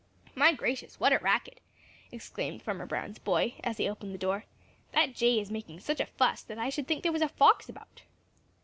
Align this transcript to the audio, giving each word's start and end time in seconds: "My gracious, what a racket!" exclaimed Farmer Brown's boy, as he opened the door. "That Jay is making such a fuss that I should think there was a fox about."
"My 0.33 0.51
gracious, 0.51 0.99
what 0.99 1.13
a 1.13 1.19
racket!" 1.19 1.59
exclaimed 2.11 2.63
Farmer 2.63 2.87
Brown's 2.87 3.19
boy, 3.19 3.53
as 3.63 3.77
he 3.77 3.87
opened 3.87 4.15
the 4.15 4.17
door. 4.17 4.45
"That 4.93 5.13
Jay 5.13 5.39
is 5.39 5.51
making 5.51 5.79
such 5.81 5.99
a 5.99 6.07
fuss 6.07 6.41
that 6.41 6.57
I 6.57 6.69
should 6.71 6.87
think 6.87 7.03
there 7.03 7.11
was 7.11 7.21
a 7.21 7.29
fox 7.29 7.69
about." 7.69 8.01